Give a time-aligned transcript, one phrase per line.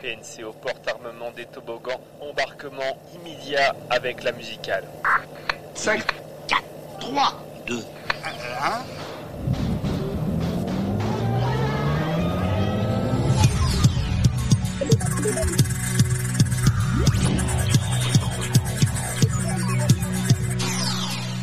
[0.00, 2.00] PNC au porte-armement des toboggans.
[2.20, 4.84] Embarquement immédiat avec la musicale.
[5.74, 6.02] 5,
[6.48, 6.62] 4,
[7.00, 7.84] 3, 2,
[8.62, 9.10] 1.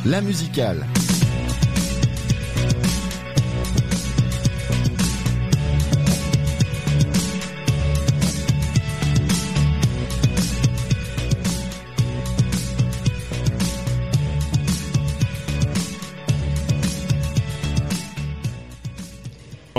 [0.05, 0.85] La musicale.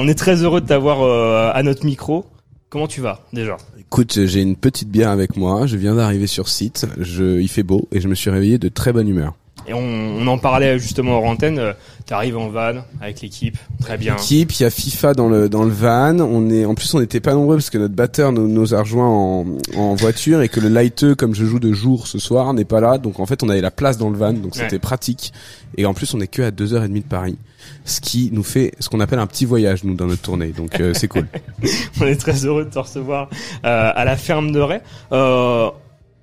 [0.01, 2.25] On est très heureux de t'avoir euh, à notre micro.
[2.71, 3.57] Comment tu vas déjà?
[3.81, 5.67] Écoute, j'ai une petite bière avec moi.
[5.67, 6.87] Je viens d'arriver sur site.
[6.99, 9.35] Je, il fait beau et je me suis réveillé de très bonne humeur.
[9.69, 11.59] Et on, on en parlait justement en antenne.
[11.59, 11.73] euh,
[12.07, 14.17] T'arrives en van avec l'équipe, très bien.
[14.17, 16.19] Équipe, il y a FIFA dans le dans le van.
[16.21, 18.81] On est en plus on n'était pas nombreux parce que notre batteur nous, nous a
[18.81, 19.45] rejoint en,
[19.77, 22.81] en voiture et que le lighteux comme je joue de jour ce soir n'est pas
[22.81, 22.97] là.
[22.97, 24.63] Donc en fait on avait la place dans le van donc Ouais.
[24.63, 25.35] c'était pratique.
[25.77, 27.37] Et en plus on est que à deux heures et demie de Paris,
[27.85, 30.53] ce qui nous fait ce qu'on appelle un petit voyage nous dans notre tournée.
[30.57, 31.27] Donc euh, c'est cool.
[32.01, 33.29] On est très heureux de te recevoir
[33.67, 34.81] euh, à la ferme de Ray.
[35.13, 35.69] Euh,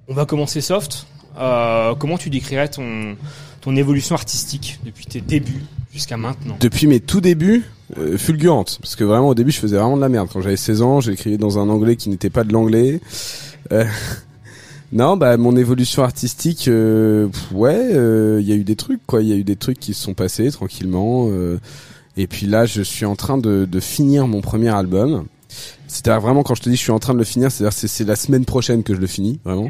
[0.07, 1.05] on va commencer soft.
[1.37, 3.15] Euh, comment tu décrirais ton
[3.61, 7.63] ton évolution artistique depuis tes débuts jusqu'à maintenant Depuis mes tout débuts,
[7.97, 10.29] euh, fulgurante, parce que vraiment au début je faisais vraiment de la merde.
[10.31, 13.01] Quand j'avais 16 ans, j'écrivais dans un anglais qui n'était pas de l'anglais.
[13.71, 13.85] Euh,
[14.91, 19.23] non, bah mon évolution artistique, euh, ouais, euh, il y a eu des trucs quoi,
[19.23, 21.29] il y a eu des trucs qui se sont passés tranquillement.
[21.31, 21.59] euh,
[22.17, 25.25] et puis là, je suis en train de, de finir mon premier album.
[25.95, 28.03] C'est-à-dire vraiment quand je te dis je suis en train de le finir, c'est-à-dire c'est
[28.03, 29.69] la semaine prochaine que je le finis vraiment.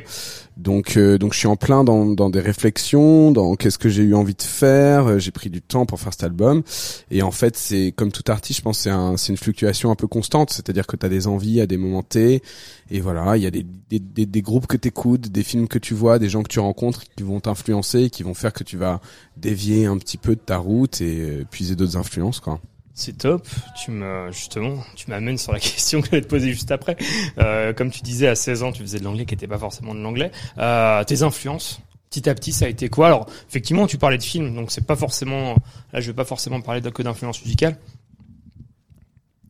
[0.58, 4.04] Donc euh, donc je suis en plein dans dans des réflexions, dans qu'est-ce que j'ai
[4.04, 5.06] eu envie de faire.
[5.08, 6.64] euh, J'ai pris du temps pour faire cet album
[7.12, 9.96] et en fait c'est comme tout artiste, je pense c'est un c'est une fluctuation un
[9.96, 12.42] peu constante, c'est-à-dire que tu as des envies à des moments T
[12.90, 15.78] et voilà, il y a des des, des, des groupes que t'écoutes, des films que
[15.80, 18.78] tu vois, des gens que tu rencontres qui vont t'influencer, qui vont faire que tu
[18.78, 19.02] vas
[19.38, 22.60] dévier un petit peu de ta route et euh, puiser d'autres influences quoi.
[22.98, 23.46] C'est top.
[23.84, 26.96] Tu me justement, tu m'amènes sur la question que je vais te poser juste après.
[27.38, 29.94] Euh, comme tu disais, à 16 ans, tu faisais de l'anglais qui n'était pas forcément
[29.94, 30.32] de l'anglais.
[30.58, 33.08] Euh, tes influences, petit à petit, ça a été quoi?
[33.08, 35.58] Alors, effectivement, tu parlais de films, donc c'est pas forcément.
[35.92, 37.78] Là, je vais pas forcément parler que d'influence musicale.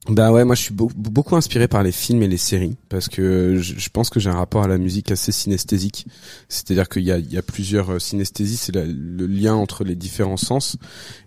[0.07, 3.09] Bah ouais, moi je suis beau- beaucoup inspiré par les films et les séries parce
[3.09, 6.05] que je, je pense que j'ai un rapport à la musique assez synesthésique.
[6.47, 10.77] C'est-à-dire qu'il y a, plusieurs euh, synesthésies, c'est le lien entre les différents sens.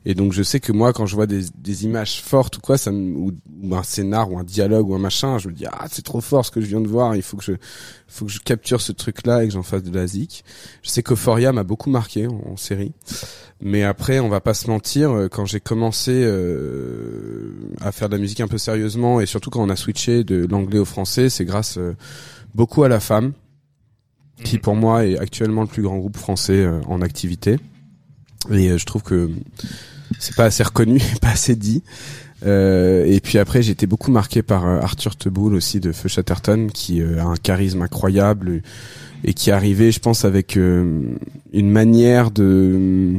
[0.04, 2.92] Et donc je sais que moi quand je vois des, images fortes ou quoi, ça
[2.92, 3.32] ou,
[3.72, 6.46] un scénar ou un dialogue ou un machin, je me dis ah c'est trop fort
[6.46, 7.54] ce que je viens de voir, il faut que je
[8.08, 10.44] faut que je capture ce truc-là et que j'en fasse de la zik.
[10.82, 12.92] Je sais qu'Euphoria m'a beaucoup marqué en, série.
[13.60, 18.14] Mais après, on va pas se mentir, euh, quand j'ai commencé euh, à faire de
[18.16, 21.30] la musique un peu sérieusement, et surtout quand on a switché de l'anglais au français,
[21.30, 21.96] c'est grâce euh,
[22.54, 23.32] beaucoup à La Femme,
[24.44, 24.60] qui Mhm.
[24.60, 27.56] pour moi est actuellement le plus grand groupe français euh, en activité.
[28.50, 29.30] Et euh, je trouve que
[30.18, 31.82] c'est pas assez reconnu, pas assez dit.
[32.44, 36.68] Euh, et puis après, j'ai été beaucoup marqué par Arthur Teboul aussi de Feu Chatterton,
[36.72, 38.60] qui euh, a un charisme incroyable
[39.24, 41.16] et qui est arrivé, je pense, avec euh,
[41.54, 43.14] une manière de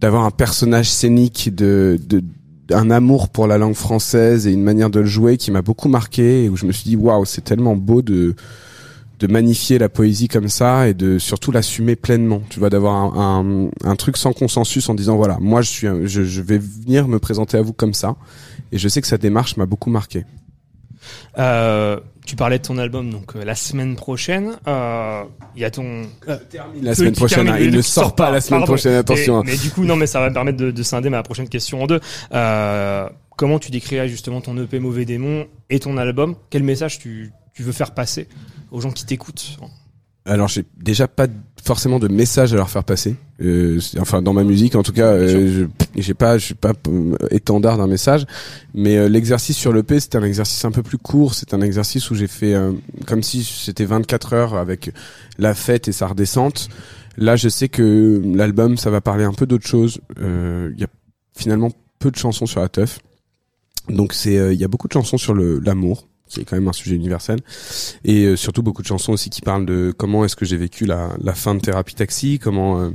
[0.00, 2.22] d'avoir un personnage scénique, de, de
[2.70, 5.88] un amour pour la langue française et une manière de le jouer qui m'a beaucoup
[5.88, 8.34] marqué et où je me suis dit waouh, c'est tellement beau de
[9.20, 12.42] de magnifier la poésie comme ça et de surtout l'assumer pleinement.
[12.50, 15.86] Tu vois, d'avoir un, un, un truc sans consensus en disant voilà, moi je suis,
[16.04, 18.16] je, je vais venir me présenter à vous comme ça.
[18.72, 20.24] Et je sais que sa démarche m'a beaucoup marqué.
[21.38, 25.24] Euh, tu parlais de ton album, donc euh, la semaine prochaine, euh,
[25.56, 26.04] il y a ton.
[26.28, 26.36] euh,
[26.82, 28.72] La semaine prochaine, hein, il ne sort pas la semaine Pardon.
[28.72, 28.94] prochaine.
[28.94, 29.42] Attention.
[29.44, 31.48] Mais, mais du coup, non, mais ça va me permettre de, de scinder ma prochaine
[31.48, 32.00] question en deux.
[32.32, 36.34] Euh, comment tu décrirais justement ton EP Mauvais Démon et ton album?
[36.50, 38.26] Quel message tu, tu veux faire passer
[38.70, 39.58] aux gens qui t'écoutent?
[40.26, 41.26] Alors j'ai déjà pas
[41.62, 43.16] forcément de message à leur faire passer.
[43.42, 46.72] Euh, enfin dans ma musique en tout cas, euh, je j'ai pas je suis pas
[46.88, 48.24] euh, étendard d'un message,
[48.72, 51.34] mais euh, l'exercice sur l'EP c'était un exercice un peu plus court.
[51.34, 52.72] C'est un exercice où j'ai fait euh,
[53.06, 54.92] comme si c'était 24 heures avec
[55.38, 56.68] la fête et sa redescente.
[57.18, 60.00] Là je sais que l'album ça va parler un peu d'autre chose.
[60.20, 60.88] Euh, Il y a
[61.36, 62.98] finalement peu de chansons sur la teuf.
[63.90, 66.56] Donc c'est euh, il y a beaucoup de chansons sur le l'amour qui est quand
[66.56, 67.40] même un sujet universel.
[68.04, 70.84] Et euh, surtout beaucoup de chansons aussi qui parlent de comment est-ce que j'ai vécu
[70.86, 72.90] la, la fin de thérapie taxi, comment euh,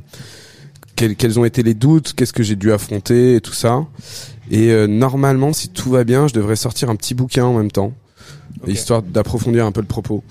[0.96, 3.86] quels, quels ont été les doutes, qu'est-ce que j'ai dû affronter et tout ça.
[4.52, 7.72] Et euh, normalement, si tout va bien, je devrais sortir un petit bouquin en même
[7.72, 7.94] temps,
[8.68, 10.24] histoire d'approfondir un peu le propos.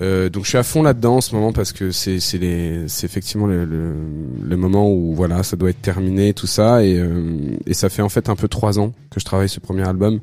[0.00, 2.84] Euh, donc je suis à fond là-dedans en ce moment parce que c'est c'est les
[2.86, 3.94] c'est effectivement le, le,
[4.42, 6.84] le moment où voilà ça doit être terminé tout ça.
[6.84, 9.60] Et euh, et ça fait en fait un peu trois ans que je travaille ce
[9.60, 10.20] premier album,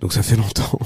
[0.00, 0.78] donc ça fait longtemps.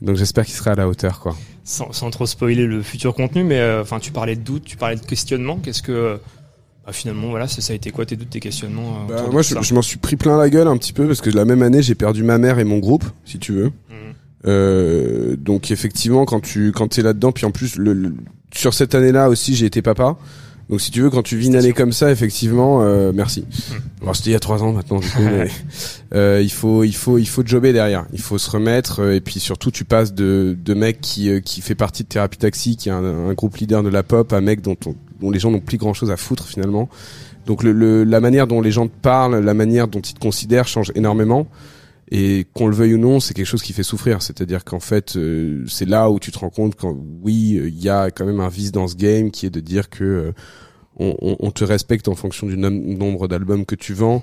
[0.00, 1.36] Donc j'espère qu'il sera à la hauteur quoi.
[1.64, 4.76] sans, sans trop spoiler le futur contenu, mais euh, enfin, tu parlais de doute, tu
[4.76, 5.58] parlais de questionnement.
[5.62, 6.18] Qu'est-ce que
[6.84, 9.42] bah, finalement, voilà, ça, ça a été quoi tes doutes, tes questionnements euh, Bah, moi,
[9.42, 11.82] je, m'en suis pris plein la gueule un petit peu parce que la même année,
[11.82, 13.66] j'ai perdu ma mère et mon groupe, si tu veux.
[13.66, 14.14] Mhm.
[14.46, 18.14] Euh, donc effectivement, quand tu quand t'es là-dedans, puis en plus, le, le-
[18.52, 20.16] sur cette année-là aussi, j'ai été papa.
[20.72, 23.44] Donc si tu veux, quand tu vis une année comme ça, effectivement, euh, merci.
[24.00, 25.50] Alors c'était il y a trois ans maintenant, du coup, mais,
[26.14, 28.06] euh, il faut il faut il faut jobber derrière.
[28.14, 31.40] Il faut se remettre euh, et puis surtout, tu passes de de mec qui euh,
[31.40, 34.32] qui fait partie de Thérapie Taxi, qui est un, un groupe leader de la pop,
[34.32, 36.88] à mec dont on- dont les gens n'ont plus grand chose à foutre finalement.
[37.44, 40.20] Donc le, le- la manière dont les gens te parlent, la manière dont ils te
[40.20, 41.46] considèrent change énormément.
[42.14, 44.20] Et qu'on le veuille ou non, c'est quelque chose qui fait souffrir.
[44.20, 47.88] C'est-à-dire qu'en fait, euh, c'est là où tu te rends compte quand oui, il y
[47.88, 50.32] a quand même un vice dans ce game qui est de dire que euh,
[50.98, 54.22] on, on- te respecte en fonction du nom- nombre d'albums que tu vends.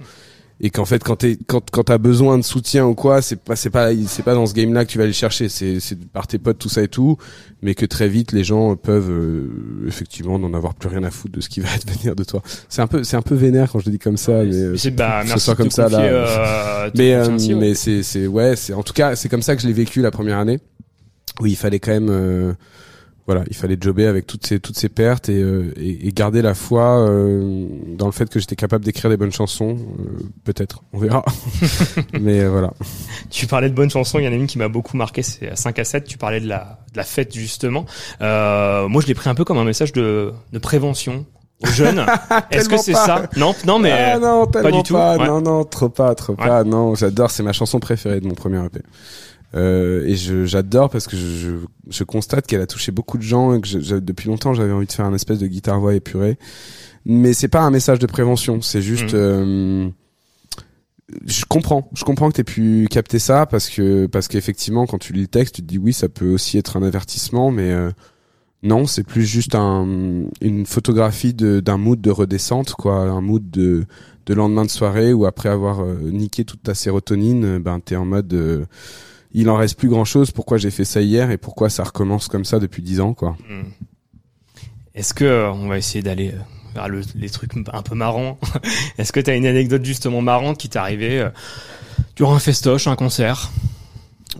[0.62, 3.56] Et qu'en fait, quand t'es, quand, quand t'as besoin de soutien ou quoi, c'est pas,
[3.56, 5.48] c'est pas, c'est pas dans ce game-là que tu vas aller chercher.
[5.48, 7.16] C'est, c'est par tes potes, tout ça et tout.
[7.62, 9.48] Mais que très vite, les gens peuvent, euh,
[9.88, 12.42] effectivement, n'en avoir plus rien à foutre de ce qui va advenir de toi.
[12.68, 14.76] C'est un peu, c'est un peu vénère quand je le dis comme ça, mais, euh,
[14.76, 16.00] c'est bah, merci soit de comme te ça, là.
[16.02, 17.56] euh, te mais euh, ouais.
[17.56, 20.02] mais c'est c'est ouais c'est en tout cas c'est comme ça que je l'ai vécu
[20.02, 20.60] la première année
[21.40, 22.54] où il fallait quand même euh,
[23.30, 26.42] voilà il fallait jobber avec toutes ces toutes ces pertes et euh, et, et garder
[26.42, 30.82] la foi euh, dans le fait que j'étais capable d'écrire des bonnes chansons euh, peut-être
[30.94, 31.24] on verra
[32.20, 32.72] mais euh, voilà
[33.30, 35.48] Tu parlais de bonnes chansons, il y en a une qui m'a beaucoup marqué, c'est
[35.48, 37.86] à 5 à 7, tu parlais de la, de la fête justement.
[38.22, 41.26] Euh, moi je l'ai pris un peu comme un message de, de prévention
[41.64, 42.04] aux jeunes.
[42.52, 43.06] Est-ce que c'est pas.
[43.06, 43.30] ça?
[43.38, 45.28] Non, non mais ah non tellement du tout, pas ouais.
[45.28, 48.66] non non trop pas trop pas non j'adore c'est ma chanson préférée de mon premier
[48.66, 48.80] EP
[49.56, 51.50] Euh, et j'adore parce que je, je,
[51.90, 54.72] je constate qu'elle a touché beaucoup de gens et que je- je- depuis longtemps j'avais
[54.72, 56.38] envie de faire un espèce de guitare voix épurée.
[57.06, 59.20] Mais c'est pas un message de prévention c'est juste Mhm.
[59.20, 59.90] euh,
[61.26, 61.90] je comprends.
[61.96, 65.28] Je comprends que t'aies pu capter ça parce que parce qu'effectivement quand tu lis le
[65.28, 67.90] texte tu te dis oui ça peut aussi être un avertissement mais euh,
[68.62, 69.88] non c'est plus juste un
[70.42, 73.00] une photographie d'un mood de redescente quoi.
[73.10, 73.86] Un mood de
[74.28, 78.06] de lendemain de soirée où après avoir euh, niqué toute ta sérotonine ben t'es en
[78.06, 78.66] mode euh,
[79.34, 82.28] il en reste plus grand chose pourquoi j'ai fait ça hier et pourquoi ça recommence
[82.28, 83.38] comme ça depuis dix ans quoi.
[83.50, 83.70] Hmm.
[84.96, 86.40] Est-ce que on va essayer d'aller euh,
[86.76, 88.38] vers le- les trucs un peu marrants.
[88.98, 91.30] Est-ce que tu as une anecdote justement marrante qui t'est arrivée euh,
[92.16, 93.50] durant un festoche, un concert?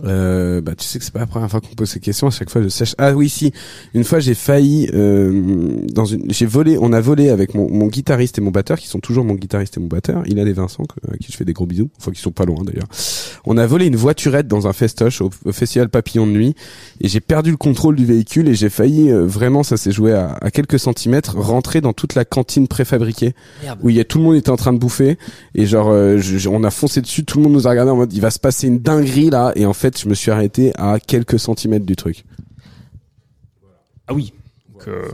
[0.04, 2.26] Euh, bah tu sais que c'est pas la première fois qu'on pose ces questions.
[2.28, 2.94] À chaque fois, je sèche.
[2.98, 3.52] Ah oui, si.
[3.94, 6.30] Une fois, j'ai failli euh, dans une.
[6.30, 6.78] J'ai volé.
[6.80, 9.76] On a volé avec mon, mon guitariste et mon batteur, qui sont toujours mon guitariste
[9.76, 10.22] et mon batteur.
[10.26, 11.90] Il a les Vincent, que- à qui je fais des gros bisous.
[11.98, 12.88] Enfin, qui sont pas loin d'ailleurs.
[13.44, 16.54] On a volé une voiturette dans un festoche au, au festival Papillon de nuit,
[17.00, 20.12] et j'ai perdu le contrôle du véhicule et j'ai failli euh, vraiment, ça s'est joué
[20.12, 23.78] à, à quelques centimètres, rentrer dans toute la cantine préfabriquée Merde.
[23.82, 25.16] où il y a tout le monde était en train de bouffer
[25.54, 27.96] et genre euh, je- on a foncé dessus tout le monde nous a regardé en
[27.96, 30.72] mode il va se passer une dinguerie là et en fait je me suis arrêté
[30.76, 32.24] à quelques centimètres du truc.
[34.08, 34.32] Ah oui.
[34.72, 35.08] Donc, euh,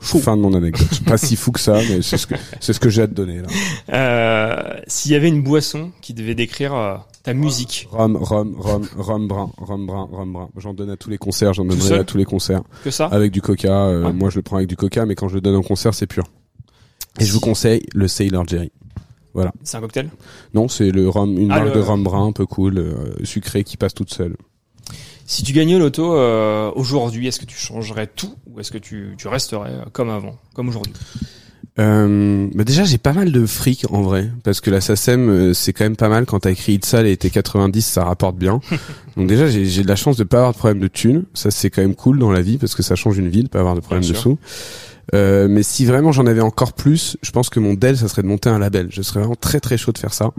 [0.00, 1.00] fin de mon anecdote.
[1.06, 3.14] Pas si fou que ça mais c'est ce que c'est ce que j'ai à te
[3.14, 3.48] donner là.
[3.92, 8.88] Euh, S'il y avait une boisson qui devait décrire euh, ta musique, rhum rhum rhum
[8.96, 10.48] rhum brun rhum brun rhum brun.
[10.56, 12.62] J'en donne à tous les concerts j'en donnerai seul à tous les concerts.
[12.84, 14.12] Que ça avec du coca euh, Ouais.
[14.12, 16.06] moi je le prends avec du coca mais quand je le donne en concert c'est
[16.06, 16.24] pur.
[17.18, 18.72] Et je vous conseille le Sailor Jerry
[19.62, 20.08] C'est un cocktail?
[20.54, 23.14] Non c'est le rhum une Ah, marque le- de rhum brun un peu cool euh,
[23.24, 24.36] sucré qui passe toute seule.
[25.26, 29.14] Si tu gagnais l'auto euh, aujourd'hui, est-ce que tu changerais tout ou est-ce que tu,
[29.16, 30.92] tu resterais euh, comme avant, comme aujourd'hui?
[31.78, 35.54] Euh, bah déjà j'ai pas mal de fric en vrai parce que la SACEM euh,
[35.54, 38.60] c'est quand même pas mal quand t'as écrit Itzal et été 90 ça rapporte bien.
[39.16, 41.24] Donc déjà j'ai j'ai de la chance de pas avoir de problème de thunes.
[41.32, 43.48] Ça c'est quand même cool dans la vie parce que ça change une vie de
[43.48, 44.36] pas avoir de problème de sous
[45.14, 48.22] euh, mais si vraiment j'en avais encore plus je pense que mon del ça serait
[48.22, 50.30] de monter un label je serais vraiment très très chaud de faire ça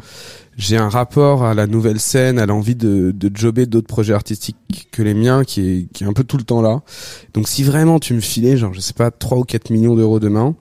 [0.58, 4.88] j'ai un rapport à la nouvelle scène à l'envie de, de jobber d'autres projets artistiques
[4.92, 6.82] que les miens qui est, qui est un peu tout le temps là
[7.34, 10.20] donc si vraiment tu me filais genre je sais pas 3 ou 4 millions d'euros
[10.20, 10.56] demain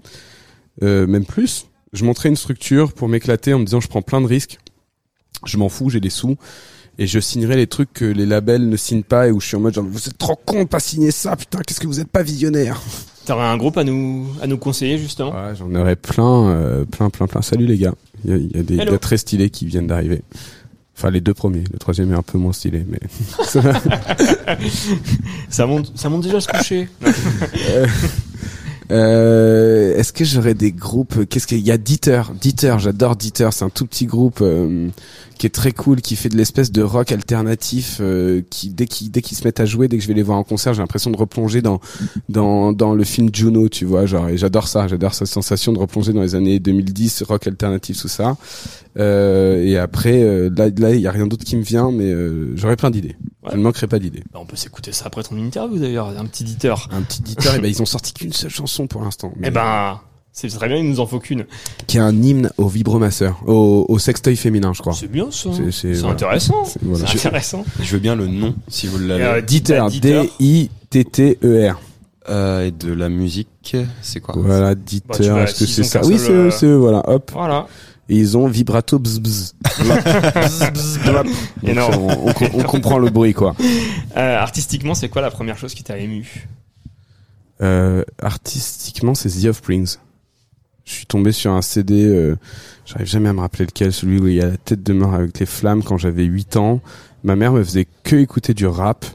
[0.82, 1.66] euh, même plus.
[1.92, 4.58] Je monterais une structure pour m'éclater en me disant je prends plein de risques,
[5.44, 6.36] je m'en fous, j'ai des sous,
[6.98, 9.56] et je signerai les trucs que les labels ne signent pas et où je suis
[9.56, 12.00] en mode genre vous êtes trop con de pas signer ça, putain, qu'est-ce que vous
[12.00, 12.80] êtes pas visionnaire.
[13.30, 15.30] T'aurais un groupe à nous à nous conseiller justement?
[15.30, 17.42] Ouais, j'en aurais plein, euh, plein, plein, plein.
[17.42, 17.94] Salut les gars,
[18.24, 20.22] il y a, il y a des gars très stylés qui viennent d'arriver.
[20.98, 22.98] Enfin les deux premiers, le troisième est un peu moins stylé, mais
[25.48, 26.88] ça monte, ça monte déjà à se coucher.
[28.92, 31.24] Euh, Est-ce que j'aurais des groupes?
[31.28, 31.78] Qu'est-ce qu'il y a?
[31.78, 33.48] Dieter, Dieter, j'adore Dieter.
[33.52, 34.88] C'est un tout petit groupe euh,
[35.40, 37.96] qui est très cool, qui fait de l'espèce de rock alternatif.
[38.02, 40.22] euh, qui dès qu'ils dès qu'ils se mettent à jouer, dès que je vais les
[40.22, 41.80] voir en concert, j'ai l'impression de replonger dans
[42.28, 44.04] dans dans le film Juno, tu vois.
[44.04, 44.86] Genre, et j'adore ça.
[44.86, 48.36] J'adore cette sensation de replonger dans les années 2010, rock alternatif, tout ça.
[48.98, 52.10] Euh, et après, euh, là, là, il y a rien d'autre qui me vient, mais
[52.10, 53.16] euh, j'aurais plein d'idées.
[53.42, 53.50] Ouais.
[53.52, 54.22] Je ne manquerai pas d'idées.
[54.32, 56.88] Bah, on peut s'écouter ça après ton interview d'ailleurs, un petit éditeur.
[56.92, 59.32] Un petit éditeur, et ben ils ont sorti qu'une seule chanson pour l'instant.
[59.38, 60.00] mais- Eh ben,
[60.32, 61.44] c'est très bien, il nous en faut qu'une.
[61.86, 64.92] qui est un hymne au vibromasseur, au, au sextoy féminin, je crois.
[64.94, 65.50] C'est bien ça.
[65.52, 66.14] C'est- c'est- C'est voilà.
[66.14, 66.64] intéressant.
[66.64, 67.06] C'est- voilà.
[67.06, 67.64] C'est intéressant.
[67.80, 69.22] Je veux bien le nom, si vous l'avez.
[69.22, 69.82] Et, euh, Dieter.
[70.00, 71.80] D-I-T-T-E-R.
[72.28, 74.34] Euh, et de la musique, c'est quoi?
[74.36, 76.00] Voilà, Bah, Dieter, vas- est-ce que c'est ça?
[76.04, 77.30] Oui, c'est eux, c'est eux, voilà, hop.
[77.32, 77.66] Voilà.
[78.08, 79.54] Et ils ont vibrato bzz bzz.
[79.78, 80.98] Bzz, bzz.
[81.06, 81.26] Donc,
[81.62, 81.94] Énorme.
[81.94, 83.56] On, on, on comprend le bruit, quoi.
[84.16, 86.48] Euh, artistiquement, c'est quoi la première chose qui t'a ému?
[87.62, 89.96] Euh, artistiquement, c'est The Offsprings.
[90.90, 92.34] Je suis tombé sur un CD, euh,
[92.84, 95.14] j'arrive jamais à me rappeler lequel, celui où il y a la tête de mort
[95.14, 96.80] avec les flammes quand j'avais 8 ans.
[97.22, 99.06] Ma mère me faisait que écouter du rap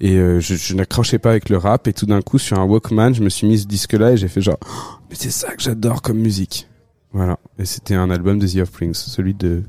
[0.00, 3.12] et euh, je, n'accrochais pas avec le rap et tout d'un coup sur un Walkman,
[3.12, 5.62] je me suis mis ce disque-là et j'ai fait genre, Oh, mais c'est ça que
[5.62, 6.68] j'adore comme musique.
[7.12, 7.38] Voilà.
[7.58, 9.62] Et c'était un album de The Offsprings, celui de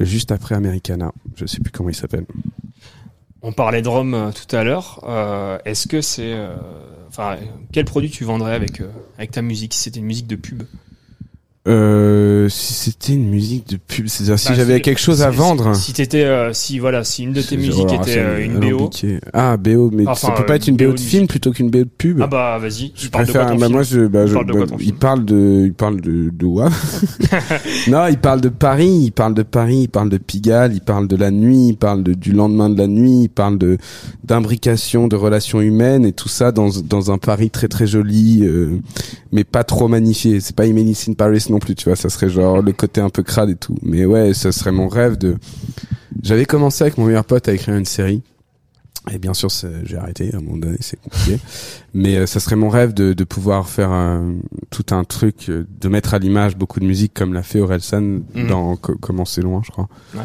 [0.00, 1.12] euh, juste après Americana.
[1.36, 2.24] Je sais plus comment il s'appelle.
[3.42, 5.00] On parlait de Rome euh, tout à l'heure.
[5.04, 6.54] Euh, Est-ce que c'est, euh,
[7.08, 7.36] enfin,
[7.72, 8.82] quel produit tu vendrais avec
[9.18, 10.62] avec ta musique Si c'était une musique de pub?
[11.68, 15.30] Euh, si c'était une musique de pub, c'est-à-dire si Bah, j'avais c'est- quelque chose à
[15.30, 15.76] si- vendre.
[15.76, 18.18] Si, si t'étais, euh, si voilà, si une de tes C'est- musiques alors, était c'est
[18.18, 18.90] euh, une BO.
[19.32, 21.70] Ah, BO, mais Enfin, ça peut pas être une BO BO de film plutôt qu'une
[21.70, 22.20] BO de pub.
[22.20, 22.90] Ah bah vas-y.
[22.96, 26.00] je préfère, bah, film moi, je, bah, je, quoi, bah, il parle de, il parle
[26.00, 26.46] de, de
[27.90, 31.06] Non, il parle de Paris, il parle de Paris, il parle de Pigalle, il parle
[31.06, 33.78] de la nuit, il parle de, du lendemain de la nuit, il parle de,
[34.24, 38.80] d'imbrication, de relations humaines et tout ça dans, dans un Paris très très joli, euh,
[39.30, 40.40] mais pas trop magnifié.
[40.40, 43.22] C'est pas in Paris non plus, tu vois, ça serait genre le côté un peu
[43.22, 43.76] crade et tout.
[43.82, 45.36] Mais ouais, ça serait mon rêve de,
[46.22, 48.22] j'avais commencé avec mon meilleur pote à écrire une série.
[49.10, 49.48] Et bien sûr,
[49.84, 51.40] j'ai arrêté à un moment donné, c'est compliqué.
[51.92, 54.36] Mais euh, ça serait mon rêve de, de pouvoir faire un-
[54.70, 58.20] tout un truc, euh, de mettre à l'image beaucoup de musique comme l'a fait Orelsan
[58.34, 58.46] Mhm.
[58.48, 59.88] dans Co- Comment c'est loin, je crois.
[60.14, 60.20] Ouais.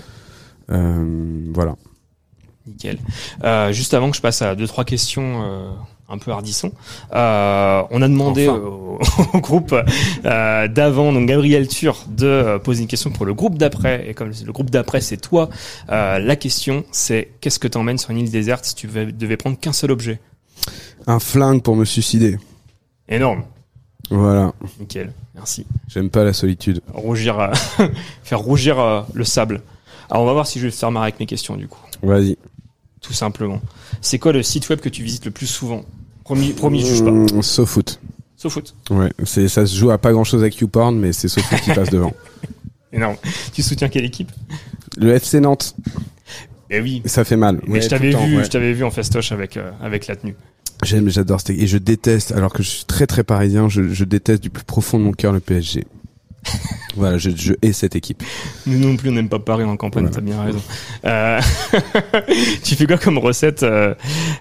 [0.72, 1.76] Euh, voilà.
[2.68, 3.00] Nickel.
[3.44, 5.42] Euh, juste avant que je passe à deux trois questions
[6.10, 6.72] un peu hardisson,
[7.14, 8.60] euh, on a demandé Enfin.
[8.60, 9.00] au,
[9.38, 9.76] au groupe
[10.26, 14.08] euh, d'avant, donc Gabriel Tur, de euh, poser une question pour le groupe d'après.
[14.10, 15.50] Et comme le groupe d'après c'est toi,
[15.90, 19.38] euh, la question c'est qu'est-ce que t'emmènes sur une île déserte si tu devais, devais
[19.38, 20.20] prendre qu'un seul objet?
[21.08, 22.38] Un flingue pour me suicider.
[23.10, 23.44] Énorme.
[24.10, 24.54] Voilà.
[24.80, 25.12] Nickel.
[25.36, 25.66] Merci.
[25.88, 26.82] J'aime pas la solitude.
[26.94, 27.52] Rougir, euh,
[28.24, 29.62] faire rougir euh, le sable.
[30.10, 31.80] Alors on va voir si je vais faire marrer avec mes questions du coup.
[32.02, 32.38] Vas-y.
[33.02, 33.62] Tout simplement.
[34.02, 35.84] C'est quoi le site web que tu visites le plus souvent?
[36.28, 37.12] Promis, promis, je juge pas.
[37.12, 38.02] Mmh, SoFoot.
[38.36, 38.76] Sofoot.
[38.90, 39.10] Ouais.
[39.24, 41.90] C'est, ça se joue à pas grand chose avec YouPorn, mais c'est SoFoot qui passe
[41.90, 42.12] devant.
[42.92, 43.16] Énorme.
[43.54, 44.30] Tu soutiens quelle équipe?
[44.98, 45.74] Le FC Nantes.
[46.70, 47.02] Eh oui.
[47.06, 47.62] Ça fait mal.
[47.66, 48.44] Mais Ouais, je t'avais vu, ouais.
[48.44, 50.36] je t'avais vu en festoche avec euh, avec la tenue.
[50.84, 54.04] J'aime, j'adore cette et je déteste, alors que je suis très très parisien, je, je
[54.04, 55.86] déteste du plus profond de mon cœur le PSG.
[56.98, 58.24] voilà, je, je hais cette équipe.
[58.66, 60.08] Nous non plus, on n'aime pas Paris en campagne.
[60.08, 60.16] Voilà.
[60.16, 60.62] T'as bien raison.
[61.06, 61.40] Euh,
[62.64, 63.94] tu fais quoi comme recette euh,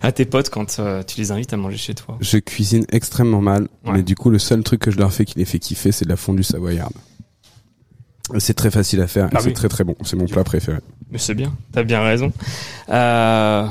[0.02, 2.16] à tes potes quand euh, tu les invites à manger chez toi?
[2.20, 3.92] Je cuisine extrêmement mal, Ouais.
[3.92, 6.04] mais du coup le seul truc que je leur fais qui les fait kiffer, c'est
[6.04, 6.94] de la fondue savoyarde.
[8.38, 9.94] C'est très facile à faire et Ah c'est très très bon.
[10.02, 10.78] C'est mon plat préféré.
[11.12, 11.54] Mais c'est bien.
[11.72, 12.32] T'as bien raison.
[12.88, 13.64] Euh,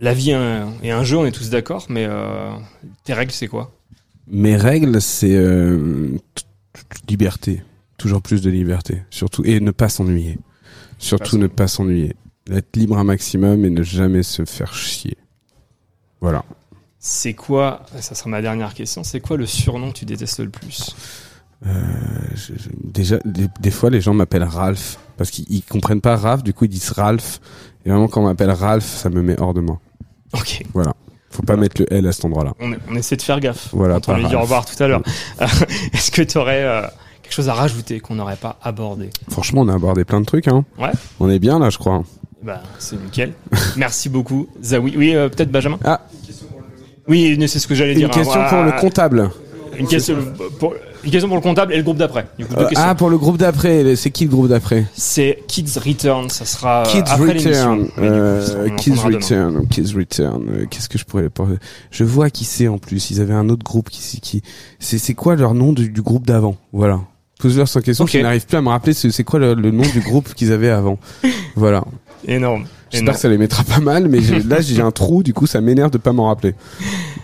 [0.00, 1.86] la vie est un, est un jeu, on est tous d'accord.
[1.88, 2.52] Mais euh,
[3.02, 3.72] tes règles, c'est quoi?
[4.28, 6.16] Mes règles, c'est euh,
[7.08, 7.62] liberté,
[7.98, 10.38] toujours plus de liberté, surtout et ne pas s'ennuyer.
[10.98, 12.16] Surtout ne pas s'ennuyer,
[12.50, 15.16] être libre un maximum et ne jamais se faire chier.
[16.20, 16.44] Voilà.
[16.98, 19.04] C'est quoi Ça sera ma dernière question.
[19.04, 20.96] C'est quoi le surnom que tu détestes le plus?
[21.66, 21.72] Euh,
[22.34, 26.16] je- je- déjà, des, des fois, les gens m'appellent Ralph parce qu'ils ils comprennent pas
[26.16, 27.40] Ralph, du coup ils disent Ralph.
[27.84, 29.80] Et vraiment, quand on m'appelle Ralph, ça me met hors de moi.
[30.32, 30.62] Ok.
[30.74, 30.94] Voilà.
[31.30, 32.54] Faut pas mettre le L à cet endroit-là.
[32.60, 33.68] On, on essaie de faire gaffe.
[33.72, 34.38] Voilà, Quand on lui dit Ralph.
[34.38, 35.02] au revoir tout à l'heure.
[35.40, 35.46] Euh,
[35.92, 36.62] Est-ce que tu aurais
[37.26, 40.48] quelque chose à rajouter qu'on n'aurait pas abordé Franchement, on a abordé plein de trucs.
[40.48, 40.64] Hein.
[40.78, 40.92] Ouais.
[41.20, 42.04] On est bien là, je crois.
[42.42, 43.32] Bah, c'est nickel.
[43.76, 44.94] Merci beaucoup, Zawi.
[44.96, 45.78] Oui, euh, peut-être Benjamin.
[45.84, 46.02] Ah,
[47.08, 48.08] Oui, c'est ce que j'allais dire.
[48.08, 48.48] une question hein.
[48.48, 49.30] pour le comptable.
[49.78, 50.16] Une question
[50.58, 52.26] pour, une question pour le comptable et le groupe d'après.
[52.40, 53.94] Euh, ah, pour le groupe d'après.
[53.96, 54.86] C'est qui le groupe d'après?
[54.94, 56.30] C'est Kids Return.
[56.30, 57.32] Ça sera euh, Kids après.
[57.34, 57.86] Return.
[57.86, 58.94] Coup, Euh, Kids.
[58.98, 59.66] Return.
[59.68, 60.48] Kids Return.
[60.48, 61.28] Euh, Qu'est-ce que je pourrais
[61.90, 63.10] Je vois qui c'est en plus.
[63.10, 64.42] Ils avaient un autre groupe qui qui
[64.78, 66.56] c'est c'est quoi leur nom du, du groupe d'avant?
[66.72, 67.00] Voilà.
[67.38, 68.06] Pose-leur cette question.
[68.06, 70.70] Je n'arrive plus à me rappeler c'est quoi le, le nom du groupe qu'ils avaient
[70.70, 70.98] avant.
[71.56, 71.84] Voilà.
[72.26, 72.66] Énorme.
[72.90, 75.60] J'espère que ça les mettra pas mal, mais là j'ai un trou, du coup ça
[75.60, 76.54] m'énerve de pas m'en rappeler.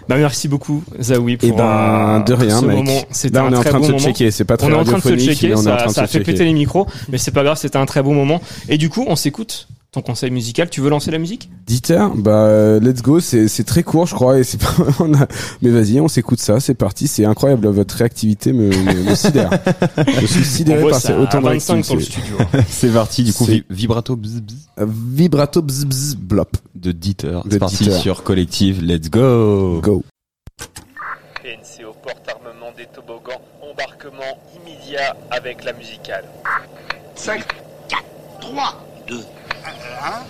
[0.08, 2.76] Bah, merci beaucoup, Zawi, pour Et ben euh, de rien, ce mec.
[2.76, 3.00] moment.
[3.32, 4.84] Là on un est en train de se checker, c'est pas très On est en
[4.84, 7.78] train de se checker, ça, a fait péter les micros, mais c'est pas grave, c'était
[7.78, 8.40] un très bon moment.
[8.68, 10.70] Et du coup, on s'écoute ton conseil musical.
[10.70, 11.50] Tu veux lancer la musique?
[11.66, 15.12] Dieter, bah euh, let's go, c'est c'est très court je crois et c'est pas on
[15.14, 15.26] a-
[15.60, 19.50] mais vas-y, on s'écoute ça, c'est parti, c'est incroyable votre réactivité me, me, me sidère.
[20.18, 22.30] je suis sidéré par ça ces- autant de 25 sur le réactivité.
[22.32, 22.46] studio.
[22.70, 26.56] C'est parti, du coup, vibrato bzz, bzz Euh, Vibrato bzz bzz blop.
[26.74, 27.40] de Dieter.
[27.50, 27.98] C'est parti Dieter.
[27.98, 30.02] sur Collective, let's go Go.
[31.42, 33.40] PNC aux portes armement des toboggans.
[33.60, 36.24] Embarquement immédiat avec la musicale.
[37.14, 37.44] 5,
[37.88, 38.02] 4,
[38.40, 40.26] 3, 2, 1.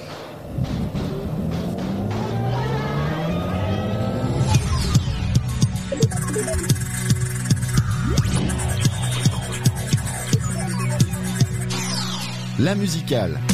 [12.59, 13.52] La musicale.